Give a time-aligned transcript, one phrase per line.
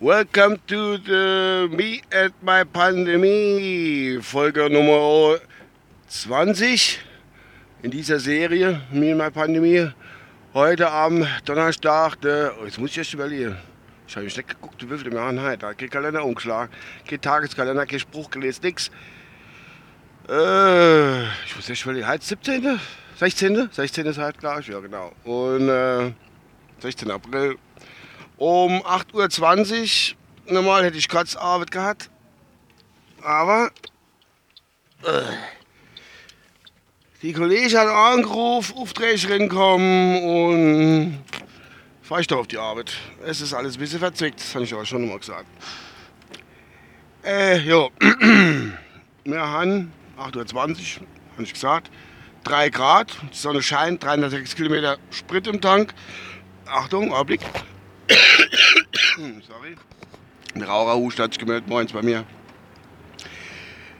[0.00, 5.40] Welcome to the Me and My Pandemie, Folge Nummer
[6.08, 7.00] 20
[7.82, 9.90] in dieser Serie Me and My Pandemie.
[10.54, 13.56] Heute am Donnerstag, der, oh, jetzt muss ich erst überlegen.
[14.06, 15.74] Ich habe nicht geguckt, wie viel wir haben heute.
[15.74, 16.72] Kein Kalender umgeschlagen,
[17.04, 18.92] kein Tageskalender, kein Spruch gelesen, nix.
[20.28, 22.78] Äh, ich muss erst überlegen, heute 17.
[23.16, 23.70] 16.
[23.72, 24.06] 16.
[24.06, 25.10] ist halt, glaube ich, ja genau.
[25.24, 26.12] Und äh,
[26.84, 27.10] 16.
[27.10, 27.56] April
[28.36, 30.12] um 8.20
[30.46, 30.52] Uhr.
[30.52, 32.10] Normal hätte ich kurz Arbeit gehabt.
[33.22, 33.70] Aber
[35.02, 35.22] äh,
[37.22, 41.24] die Kollegin hat angerufen, Aufträge kommen und
[42.02, 42.92] fahre ich doch auf die Arbeit.
[43.24, 45.46] Es ist alles ein bisschen verzwickt, das habe ich aber schon mal gesagt.
[47.24, 47.90] Äh, jo.
[49.24, 51.90] Wir haben 8.20 Uhr, habe ich gesagt.
[52.42, 55.94] 3 Grad, die Sonne scheint, 306 Kilometer Sprit im Tank.
[56.66, 57.40] Achtung, Augenblick.
[59.16, 59.76] Sorry.
[60.54, 62.24] Der Raucherhust hat sich gemeldet, moins bei mir.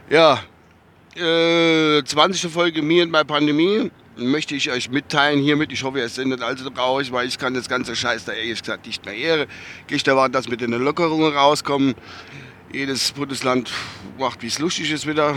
[0.08, 0.42] Ja,
[1.16, 2.50] äh, 20.
[2.52, 5.72] Folge mir und meine Pandemie möchte ich euch mitteilen hiermit.
[5.72, 8.86] Ich hoffe, ihr nicht allzu traurig, weil ich kann das ganze Scheiß da ehrlich gesagt
[8.86, 9.46] nicht mehr ehre.
[9.88, 11.94] Ich erwarte, dass mit den Lockerungen rauskommen.
[12.72, 13.70] Jedes Bundesland
[14.18, 15.36] macht, wie es lustig ist wieder.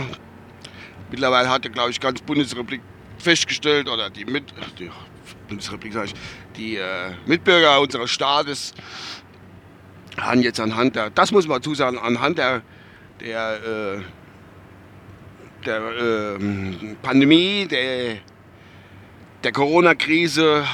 [1.10, 2.80] Mittlerweile hat ja, glaube ich, ganz Bundesrepublik
[3.18, 4.90] festgestellt, oder die, Mit die
[5.48, 6.14] Bundesrepublik, sage ich,
[6.56, 8.74] die äh, Mitbürger unseres Staates
[10.18, 12.62] haben jetzt anhand der, das muss man zusagen, anhand der,
[13.20, 14.02] der, äh,
[15.64, 16.38] der äh,
[17.02, 18.18] Pandemie, der,
[19.44, 20.66] der Corona-Krise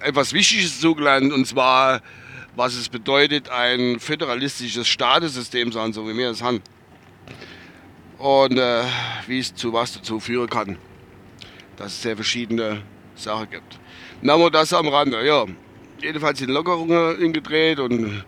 [0.00, 2.00] etwas Wichtiges zugelernt, und zwar,
[2.56, 6.60] was es bedeutet, ein föderalistisches Staatessystem sein, so wie wir es haben.
[8.18, 8.84] Und äh,
[9.26, 10.78] wie es zu was dazu führen kann
[11.82, 12.80] dass es sehr verschiedene
[13.16, 13.80] Sachen gibt.
[14.20, 15.46] Na, aber das am Rande, ja.
[16.00, 18.24] Jedenfalls sind Lockerungen ingedreht und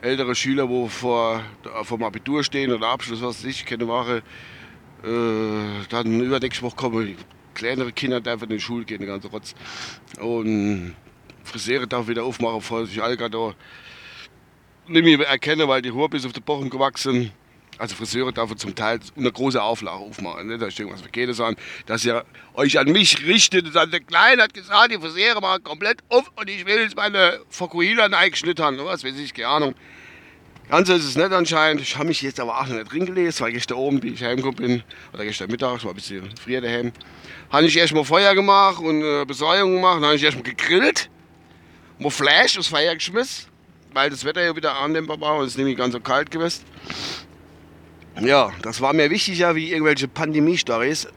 [0.00, 1.42] ältere Schüler, wo vor
[1.82, 4.22] vom Abitur stehen oder Abschluss, was ich, keine Woche,
[5.02, 7.16] äh, dann übernächste Woche kommen
[7.52, 9.54] kleinere Kinder dürfen in die Schule gehen, den ganzen Rotz.
[10.18, 10.96] Und
[11.44, 13.54] Friseure darf wieder aufmachen, vor sich Algador
[14.88, 17.30] nicht mehr erkennen, weil die Haare bis auf die Bochen gewachsen
[17.78, 20.46] also Friseure dürfen zum Teil eine große Auflage aufmachen.
[20.46, 20.58] Ne?
[20.58, 22.24] Da steht irgendwas verkehrtes an, dass ihr
[22.54, 23.66] euch an mich richtet.
[23.66, 26.96] Und dann der Kleine hat gesagt, die Friseure machen komplett auf und ich will jetzt
[26.96, 28.78] meine Fokuhila eingeschnitten haben.
[28.78, 29.74] Was weiß ich, keine Ahnung.
[30.70, 31.82] Ganz ist es nicht anscheinend.
[31.82, 34.22] Ich habe mich jetzt aber auch noch nicht drin gelesen, weil gestern oben, wie ich
[34.22, 34.82] heimgekommen bin,
[35.12, 36.92] oder gestern Mittag, war ein bisschen früher daheim,
[37.50, 39.96] habe ich erstmal Feuer gemacht und äh, Besäuerung gemacht.
[39.96, 41.10] Dann habe ich erstmal gegrillt,
[41.98, 43.46] mal Fleisch aufs Feuer geschmissen,
[43.92, 46.64] weil das Wetter ja wieder annehmbar war und es ist nämlich ganz so kalt gewesen.
[48.20, 51.08] Ja, das war mir wichtiger wie irgendwelche Pandemie-Stories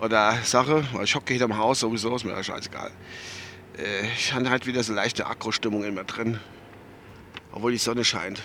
[0.00, 0.84] oder Sache.
[1.02, 2.90] Ich hocke hinterm Haus sowieso, ist mir scheißegal.
[3.78, 6.38] Äh, ich hatte halt wieder so leichte Akro-Stimmung in mir drin.
[7.52, 8.42] Obwohl die Sonne scheint.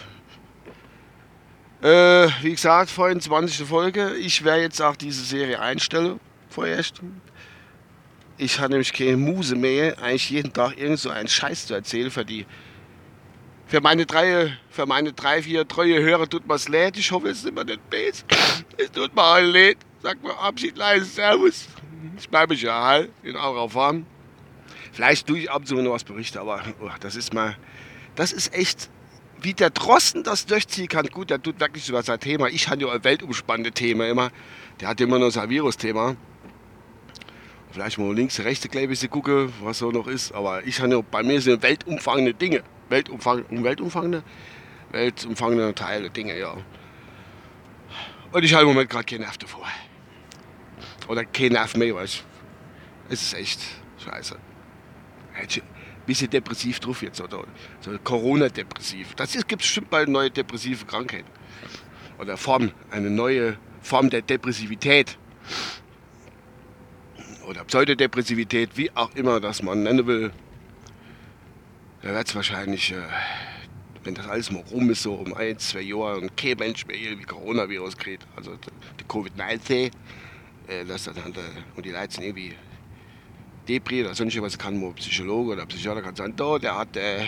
[1.82, 3.68] Äh, wie gesagt, vorhin 20.
[3.68, 4.16] Folge.
[4.16, 6.22] Ich werde jetzt auch diese Serie einstellen.
[6.50, 7.02] Vorerst.
[8.38, 12.12] Ich habe nämlich keine Muse mehr, eigentlich jeden Tag irgend so einen Scheiß zu erzählen
[12.12, 12.46] für die
[13.68, 16.98] für meine drei, für meine drei, vier treue Hörer tut es leid.
[16.98, 18.24] Ich hoffe, es ist immer nicht böse.
[18.78, 19.78] Es tut mir alle leid.
[20.02, 21.68] Sagt mir Abschied, leise Servus.
[22.18, 24.06] Ich bleibe ja halt in eurer Form.
[24.92, 27.58] Vielleicht tue ich ab und zu noch was berichten, aber oh, das ist mal,
[28.16, 28.90] das ist echt,
[29.42, 31.08] wie der Drosten das durchziehen kann.
[31.08, 32.48] Gut, der tut wirklich über sein Thema.
[32.48, 34.30] Ich habe ja ein weltumspannendes Thema immer.
[34.80, 36.16] Der hat immer nur sein Virus-Thema.
[37.72, 40.32] Vielleicht mal links, rechts ein bisschen gucken, was so noch ist.
[40.34, 42.64] Aber ich habe ja, bei mir sind weltumfangende Dinge.
[42.90, 44.24] Weltumfang, weltumfangende,
[44.92, 46.56] weltumfangende Teile, Dinge, ja.
[48.32, 49.68] Und ich habe im Moment gerade keinen Nerv davor.
[51.08, 52.24] Oder keinen Nerv mehr, weißt
[53.10, 53.62] Es ist echt
[54.04, 54.38] scheiße.
[55.36, 55.48] Ein
[56.06, 57.46] bisschen depressiv drauf jetzt, oder?
[57.82, 59.16] So Corona-depressiv.
[59.16, 61.30] Das gibt bestimmt bald neue depressive Krankheiten.
[62.20, 65.18] Oder Form, eine neue Form der Depressivität.
[67.48, 70.32] Oder Pseudodepressivität, wie auch immer das man nennen will
[72.06, 72.98] da wird es wahrscheinlich, äh,
[74.04, 76.96] wenn das alles mal rum ist, so um ein, zwei Jahre und kein Mensch mehr
[76.96, 78.52] irgendwie Coronavirus kriegt, also
[79.00, 79.92] die Covid-19,
[80.68, 81.36] äh, dass dann halt,
[81.76, 82.54] und die Leute sind irgendwie
[83.68, 87.26] Depri oder sonst was, kann nur Psychologe oder Psychiater kann sagen, da, der hat äh,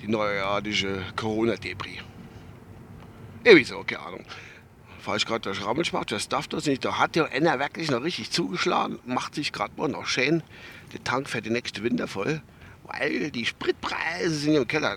[0.00, 2.00] die neuartige Corona-Depri.
[3.44, 4.24] Irgendwie so, keine Ahnung.
[4.98, 6.82] Fahre ich gerade durch Rammelschmacht, das darf das nicht.
[6.86, 10.42] Da hat ja einer wirklich noch richtig zugeschlagen, macht sich gerade mal noch schön
[10.94, 12.40] den Tank für den nächsten Winter voll
[12.88, 14.96] weil die Spritpreise sind im Keller.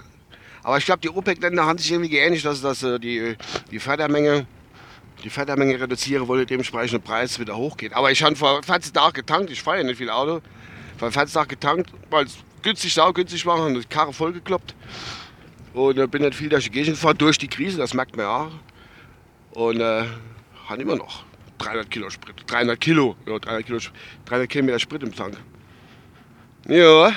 [0.63, 3.35] Aber ich glaube, die OPEC-Länder haben sich irgendwie geeinigt, dass, dass äh, die,
[3.71, 4.45] die Fördermenge
[5.23, 7.93] die Fördermenge reduzieren wollte, dementsprechend der Preis wieder hochgeht.
[7.93, 10.41] Aber ich habe vor 40 Tagen getankt, ich fahre ja nicht viel Auto,
[10.97, 14.75] vor 40 Tagen getankt, weil es günstig, sau günstig war, haben die Karre vollgekloppt.
[15.73, 18.25] Und äh, bin dann viel durch die Gegend gefahren, durch die Krise, das merkt man
[18.25, 18.51] ja.
[19.51, 20.05] Und äh,
[20.67, 21.23] haben immer noch
[21.59, 22.35] 300 Kilo Sprit.
[22.47, 23.79] 300 Kilo, ja, 300, Kilo,
[24.25, 25.37] 300 Kilometer Sprit im Tank.
[26.67, 27.11] Ja.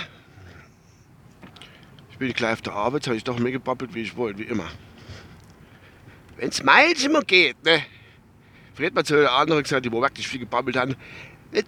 [2.23, 4.45] Ich bin gleich auf der Arbeit, habe ich doch mehr gebabbelt, wie ich wollte, wie
[4.45, 4.71] immer.
[6.37, 7.83] Wenn's meins immer geht, ne?
[8.75, 10.95] Fred mal zu der anderen gesagt, die wo wirklich viel gebabbelt haben.
[11.53, 11.63] Der,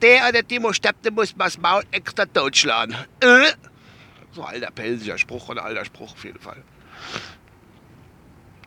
[0.00, 2.96] der oder die muss sterben, der muss man das Maul extra totschlagen.
[3.20, 3.52] Äh?
[4.30, 6.64] So alter pelziger Spruch oder alter Spruch auf jeden Fall.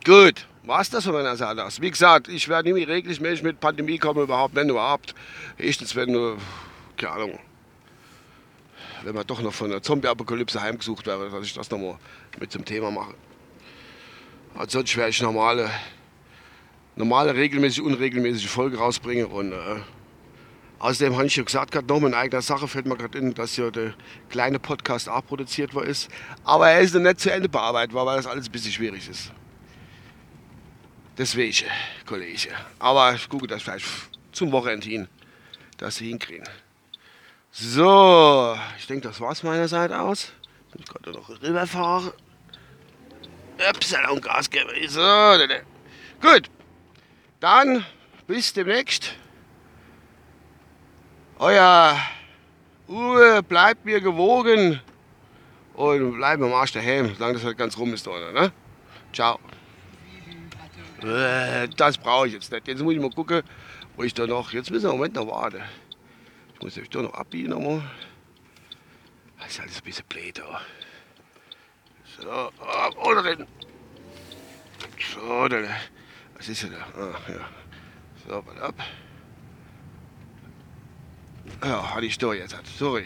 [0.05, 1.81] Gut, war's das von meiner Seite aus.
[1.81, 5.15] Wie gesagt, ich werde nie regelmäßig mit Pandemie kommen, überhaupt, wenn überhaupt.
[5.57, 6.37] Erstens, wenn
[6.97, 7.39] keine Ahnung,
[9.03, 11.97] wenn man doch noch von der Zombie-Apokalypse heimgesucht wäre, dass ich das nochmal
[12.39, 13.13] mit zum Thema mache.
[14.55, 15.69] Ansonsten werde ich normale,
[16.95, 19.81] normale, regelmäßig, unregelmäßige Folge rausbringen und äh,
[20.79, 23.55] Außerdem habe ich ja gesagt, gerade noch in eigener Sache fällt mir gerade in, dass
[23.55, 23.93] ja der
[24.29, 26.09] kleine Podcast auch produziert worden ist.
[26.43, 29.31] Aber er ist noch nicht zu Ende bearbeitet, weil das alles ein bisschen schwierig ist.
[31.17, 31.65] Deswegen,
[32.05, 32.49] Kollege.
[32.77, 33.85] Aber ich gucke das vielleicht
[34.33, 35.07] zum Wochenende hin,
[35.77, 36.47] dass sie hinkriegen.
[37.57, 40.33] So, ich denke, das war's meiner Seite aus.
[40.77, 42.11] Ich konnte noch rüberfahren.
[43.69, 44.69] Upsala und Gas geben.
[44.89, 45.01] So,
[46.19, 46.49] gut.
[47.39, 47.85] Dann
[48.27, 49.15] bis demnächst.
[51.39, 51.97] Euer
[52.89, 54.81] Uwe bleibt mir gewogen
[55.75, 58.05] und bleibt am Arsch daheim, solange das halt ganz rum ist.
[58.05, 58.51] Oder, ne?
[59.13, 59.39] Ciao.
[61.01, 62.67] Äh, das brauche ich jetzt nicht.
[62.67, 63.43] Jetzt muss ich mal gucken,
[63.95, 64.51] wo ich da noch.
[64.51, 65.63] Jetzt müssen wir im Moment noch warten.
[66.55, 67.83] Ich muss euch da noch abbiegen nochmal.
[69.39, 70.61] Das ist alles ein bisschen blöd da.
[72.19, 73.47] So, ab, oder drin.
[75.13, 75.69] So, dann.
[76.35, 76.77] Was ist denn da?
[76.99, 77.49] Ah, ja.
[78.25, 78.75] So, warte ab.
[81.63, 82.55] Ja, hatte ich da jetzt.
[82.77, 83.05] Sorry.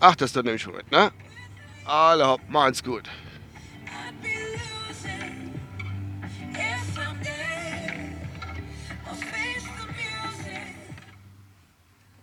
[0.00, 1.12] Ach, das ist dann nämlich schon, ne?
[1.84, 3.08] Alle hopp, machen's gut.